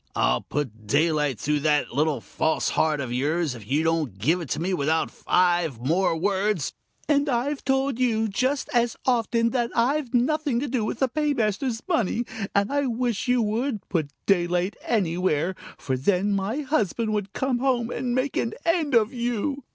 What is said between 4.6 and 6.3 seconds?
without five more